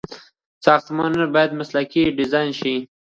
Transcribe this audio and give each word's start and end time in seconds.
ساختمانونه 0.65 1.25
باید 1.35 1.57
مسلکي 1.61 2.01
ډيزاين 2.17 2.51
شي. 2.59 2.75